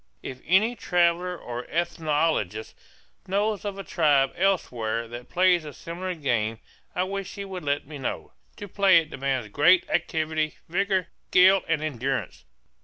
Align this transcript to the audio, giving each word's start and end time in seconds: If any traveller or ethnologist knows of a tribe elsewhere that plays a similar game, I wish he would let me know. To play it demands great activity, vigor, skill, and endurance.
If 0.23 0.41
any 0.47 0.75
traveller 0.75 1.37
or 1.37 1.67
ethnologist 1.69 2.73
knows 3.27 3.63
of 3.65 3.77
a 3.77 3.83
tribe 3.83 4.31
elsewhere 4.35 5.07
that 5.07 5.29
plays 5.29 5.63
a 5.63 5.73
similar 5.73 6.15
game, 6.15 6.57
I 6.95 7.03
wish 7.03 7.35
he 7.35 7.45
would 7.45 7.63
let 7.63 7.85
me 7.85 7.99
know. 7.99 8.33
To 8.55 8.67
play 8.67 8.97
it 8.97 9.11
demands 9.11 9.49
great 9.49 9.87
activity, 9.91 10.55
vigor, 10.67 11.09
skill, 11.29 11.61
and 11.67 11.83
endurance. 11.83 12.45